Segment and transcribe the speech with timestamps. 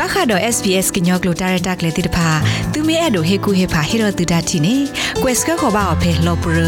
[0.00, 2.28] ပခါတော့ SPS ကညောကလိုတာရတာကလေးတိတဖာ
[2.72, 4.74] သူမဲအဲ့တို့ဟေကူဟေဖာဟေရတူဒတ်တီနေ
[5.22, 6.58] quest ကခေါ်ပါအဖေလော်ပရ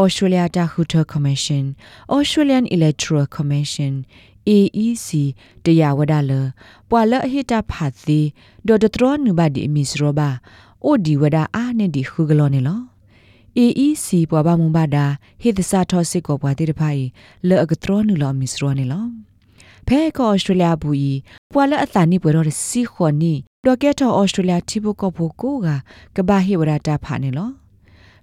[0.00, 1.64] Australia Tahuta Commission
[2.16, 3.92] Australian Electoral Commission
[4.54, 5.08] AEC
[5.64, 6.32] တရားဝဒလ
[6.90, 8.20] ပွာလဟိတာဖတ်စီ
[8.66, 10.30] ဒေါ်ဒထရနုဘဒီမီစရောဘာ
[10.84, 12.80] အိုဒီဝဒအာနေဒီခုဂလောနေလော
[13.58, 15.04] AEC ပွာဘာမုံဘာဒါ
[15.42, 17.02] ဟိသစာထောစစ်ကိုပွာတိတဖိုင်
[17.48, 19.04] လောအကထရနုလောမီစရောနေလော
[19.88, 21.12] ဖဲကောဩစတြေးလျဘူဤ
[21.52, 23.34] ပွာလအသနိပွဲတော်စီခွန်နီ
[23.64, 25.68] ဒေါ်ကက်တော်ဩစတြေးလျတိဘကောဘူကိုက
[26.16, 27.50] ကဘာဟိဝရတာဖာနေလော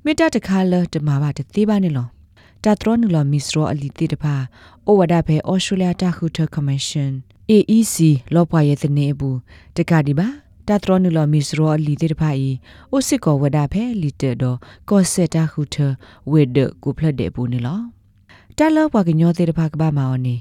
[0.03, 2.07] မေတ္တာတခါလတမဘာတသေးပါနေလော
[2.63, 4.35] တာထရနုလောမီစရောအလီတိတဖာ
[4.87, 7.11] ဩဝဒဖဲဩစတြေးလျတာခုထကမရှင်
[7.51, 7.95] AEC
[8.33, 9.37] လောပွာရဲ့တနေဘူး
[9.77, 10.27] တကဒီပါ
[10.67, 12.49] တာထရနုလောမီစရောအလီတိတဖာဤ
[12.93, 14.57] ဩစစ်ကောဝဒဖဲလီတေတော့
[14.89, 15.75] ကော့ဆက်တာခုထ
[16.31, 17.79] ဝေဒကိုဖလက်တဲ့ဘူးနေလော
[18.57, 20.35] တာလောပွာကညောတိတဖာကဘာမာအော်နေ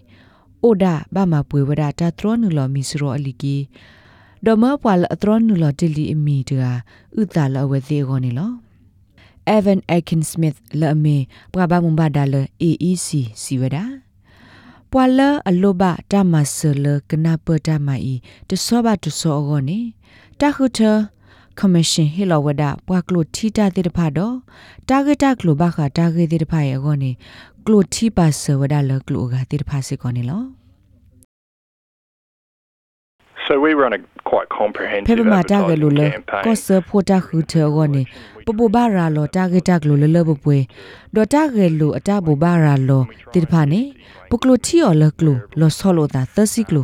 [0.67, 3.57] အိုဒါဘာမပွေဝဒတာထရနုလောမီစရောအလီကီ
[4.45, 6.73] ဒမပွာလအထရနုလောတလီအမီတာ
[7.21, 8.53] ဥတာလအဝဲသေးကောနေလော
[9.57, 11.17] Evan Akin Smith လအမေ
[11.53, 12.35] ပကဘာမုံဘာဒါလ
[12.69, 13.09] AEC
[13.43, 13.85] စီဝဒါ
[14.91, 18.15] ပွာလအလောဘတာမဆလကနာပတာမီ
[18.49, 19.79] တဆောဘတဆောဂောနေ
[20.41, 20.79] တခုထ
[21.59, 24.35] commission ဟီလောဝဒပွာကလိုထီတာတေတဖာတော့
[24.89, 27.11] တာဂက်တာကလိုဘခတာဂက်တေတဖာရဲ့ဂောနေ
[27.67, 28.43] ကလိုထီပါဆ
[33.49, 36.43] So we run a quite comprehensive ဖေပမာတာဂလူလ campaign.
[36.47, 38.03] ကောဆဖိုတာခူထောဂောနေ
[38.47, 40.59] ပပဘာရာလောတာဂက်တာဂလူလလဘပွေ
[41.15, 43.03] ဒေါ်တာဂဲလူအတာဘဘာရာလော
[43.33, 43.81] တိတဖာနေ
[44.31, 46.83] ပကလိုထီော်လကလူလောဆောလိုတာသစီကလူ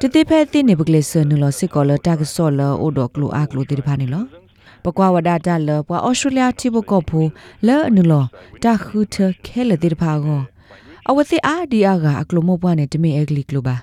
[0.00, 4.24] တတိဖဲတိနေပကလေဆနလောစစ်ကောလတာကဆောလအိုဒေါကလူအာကလူတိတဖာနေလော
[4.84, 7.20] ပကွာဝဒတာလပွာအော်စတြေးလျတိဘကောဖူ
[7.66, 8.24] လဲအနုလော
[8.62, 10.42] တာခူထခဲလတိတဖာကော
[11.08, 13.76] အဝသိအာဒီအာကအကလူမောပွားနေတမေအဂလီကလူပါ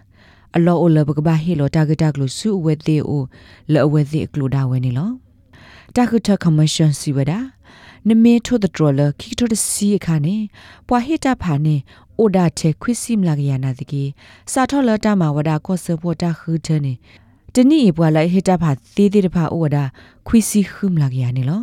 [0.55, 3.23] အလောအလဘကဘာဟီလောတာဂတာကလူစုအဝဲသေးအို
[3.73, 5.09] လောအဝဲသေးကလူဒါဝဲနေလော
[5.95, 7.39] တာဂတာကမ္ရှင်စီဝဒါ
[8.07, 10.35] နမေထိုဒထရလခိထိုဒစီခါနေ
[10.87, 11.75] ပွာဟီတာဖာနေ
[12.19, 14.03] အိုဒါချေခွစီမလာကရနာတကေ
[14.51, 16.93] စာထောလတာမဝဒါကောဆပေါ်တာခူထနေ
[17.53, 19.83] တနိပွာလိုက်ဟီတာဖာသေးသေးတဖာအိုဝဒါ
[20.27, 21.61] ခွစီခုမလာကရနေလော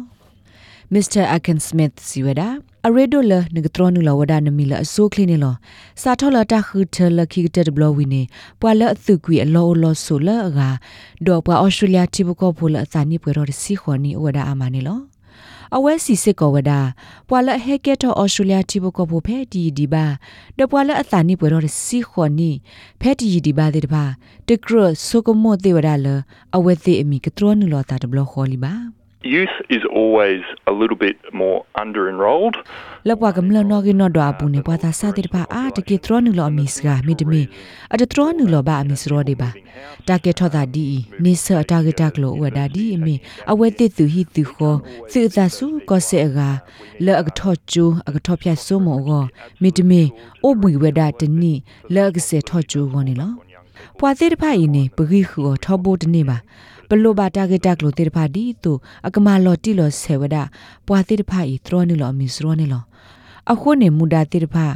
[0.93, 1.25] Mr.
[1.37, 5.56] Akin Smith siweda aredo la nigtronu la wada nami la aso kle ne lo
[5.95, 8.22] sa thola ta khu the la khi te blo wi ne
[8.61, 10.69] pwa la athu kwi a lo lo so la ga
[11.25, 14.44] do pwa australia tibu ko phu la sa ni pwe ro si kho ni wada
[14.44, 14.97] ama ne lo
[15.77, 16.73] အဝဲစီစစ်ကောဝဒ
[17.28, 20.06] ပွာလဟဲကက်တော့အော်စတြေးလျတိဘကောဖိုဖဲဒီဒီဘာ
[20.59, 22.50] ဒပွာလအသနိပွေတော့စီခွန်နီ
[23.00, 24.05] ဖဲဒီဒီဘာတဲ့ဘာ
[24.49, 24.73] တကရ
[25.06, 26.06] ဆုကမောတေဝဒါလ
[26.56, 32.57] အဝဲသေးအမီကထရနူလောတာတဘလခေါ်လီပါ Youth is always a little bit more under enrolled.
[33.09, 37.43] လောက်ပွားကမလနော်ကနော်ဒွာပူနေပွားသာစာတိတပါအာတကေထရနူလောအမီစကမိတမီ
[37.93, 39.51] အတထရနူလောဘာအမီစရောဒီပါ
[40.09, 40.85] တာကေထောတာဒီ
[41.25, 43.15] နေဆာတာဂက်တာကလောဝဒါဒီအမီ
[43.51, 44.75] အဝဲတိသူဟီသူခော
[45.12, 46.39] သူသာစုကောစေအက
[47.05, 49.25] လောအကထောချူအကထောဖြတ်ဆုမောကော
[49.62, 50.03] မိတမီ
[50.43, 51.53] အိုဘွေဝဒါတနီ
[51.95, 53.33] လောကစေထောချူကောနေလော
[53.99, 56.37] ပွာသေးတဖာယင်းနေပဂိခုထောဘိုတနေပါ
[56.89, 58.73] ဘလိုဘာတာဂက်တာကလိုတေတဖာဒီတူ
[59.07, 60.37] အကမာလော်တီလော်ဆေဝဒ
[60.87, 62.85] ပွာတေတဖာဤသရောနေလော်မီစရောနေလော်
[63.53, 64.67] အခုနေမူဒါတေတဖာ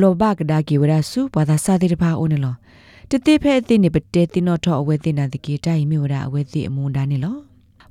[0.00, 2.56] လောဘကဒါကေဝရစုပွာသာစာတေတဖာအိုနေလော်
[3.10, 7.40] တတိဖဲအသိနေပတဲတင်တော့ထောအဝဲတင်နာတကေတိုင်မြေဝရအဝဲတိအမွန်ဒါနေလော်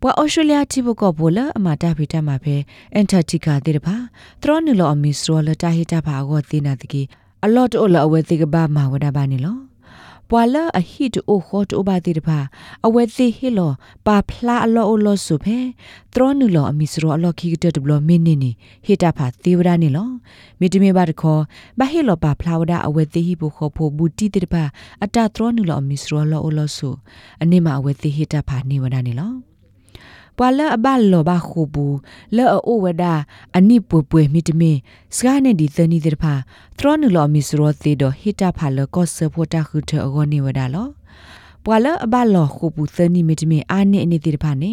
[0.01, 2.55] ပွာဩစတြေးလျတိဘကောဘောလအမတာဖိတမှာဖဲ
[2.93, 3.95] အန်တာတီကာတေတဖာ
[4.41, 7.01] သရောနေလော်အမီစရောလတာဟိတာဖာအောတင်နာတကေ
[7.45, 9.70] အလော့တိုလအဝဲတိကဘာမာဝဒဘာနေလော်
[10.33, 12.39] ပွာလာအဟိတိုခေါတိုဘာတိတဖာ
[12.85, 13.71] အဝဲသိဟီလော
[14.07, 15.59] ပါဖလာအလောအလောဆုဖဲ
[16.13, 18.51] သရောနုလောအမီစရောအလောခိကတတဘလမင်းနေနေ
[18.85, 20.09] ဟိတာဖာသေဝရနေလော
[20.59, 21.39] မိတမေဘာတခော
[21.79, 24.63] ဘဟီလောပါဖလာဝဒအဝဲသိဟိဘခောဖိုဘူတီတိတဖာ
[25.03, 26.89] အတသရောနုလောအမီစရောလောအလောဆု
[27.41, 29.50] အနေမအဝဲသိဟိတာဖာနေဝဒနေလော
[30.37, 31.97] ပွာလအဘလောဘခုဘူး
[32.35, 33.03] လောအိုဝဒ
[33.57, 34.77] အနိပွပွေမိတမင်
[35.15, 36.33] စကားနဲ့ဒီသနီတဲ့ဖာ
[36.77, 40.87] သရောနုလောမီစရောသေးတော့ဟိတာဖာလောကောဆဖို့တာခုထအောနေဝဒလော
[41.65, 44.71] ပွာလအဘလောခုဘူးသနီမိတမင်အာနိအနေတဲ့ဖာနေ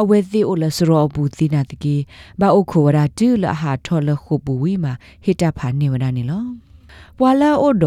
[0.00, 1.96] အဝဲသေးအိုလစရောဘူးသီနာတကေ
[2.40, 4.92] ဘာအိုခိုဝဒတူလဟာထောလခုဘူးဝီမာ
[5.24, 6.44] ဟိတာဖာနေဝဒနေလော
[7.18, 7.84] ပွာလာအိုဒ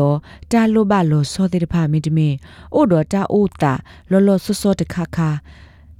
[0.51, 2.33] တာလိုဘလောစောတဲ့ဖာမိတမင်
[2.75, 3.73] အိုဒတာအိုတာ
[4.11, 5.29] လောလောဆောဆောတခါခါ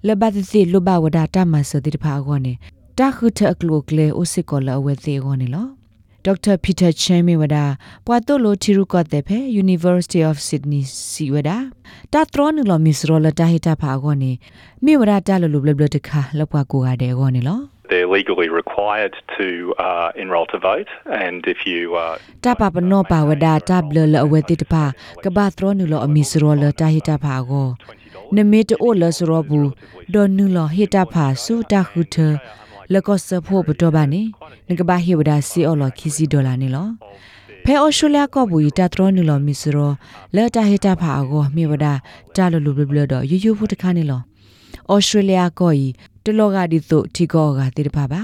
[0.07, 2.53] လဘတ်တိလဘဝဒတာမဆတိတဖာကောနေ
[2.99, 5.67] တာခုထအကလိုကလေအိုစစ်ကောလအဝဲသေးကောနေလော
[6.25, 7.65] ဒေါက်တာပီတာချန်မီဝဒါ
[8.05, 11.57] ပွာတိုလိုတီရူကော့တဲ့ဖဲ University of Sydney စီဝဒါ
[12.13, 14.31] တာထရနူလောမီစရောလတာဟီတာဖာကောနေ
[14.85, 17.59] မိဝဒါတာလလူဘလဘလတခါလောက်ပွားကိုရတဲ့ကောနေလော
[17.91, 19.47] They're legally required to
[19.87, 20.89] uh, enrol to vote,
[21.25, 24.83] and if you uh, တပပနောပါဝဒါတဘလလအဝဲတိတဖာ
[25.23, 25.67] ကဘာထရ
[28.35, 29.69] နူလောအမီစရောလတာဟီတာဖာကောနမေတအိုလစရောဘူး
[30.13, 32.15] ဒေါ်နူလောဟီတာဖာစူတာခုထ
[32.93, 34.21] လကောစဖို့ဘတော်ပါနေ
[34.67, 36.87] ငကဘာဟီဝဒါစီအော်လခီစီဒေါ်လာနေလော
[37.63, 39.91] ဖဲအော်စတြေးလျကောဘူတာထရနူလောမီစရော
[40.35, 41.93] လဲတာဟီတာဖာကောမြေဝဒါ
[42.35, 44.21] တာလလူဘလဘလတော့ယူယူဖို့တခါနေလော
[44.91, 45.87] ဩစတြေးလျကောဤ
[46.23, 48.21] တလောကဒီသို့ထီကောကတိတဖာပါ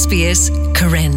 [0.00, 0.42] SBS
[0.78, 1.14] Karen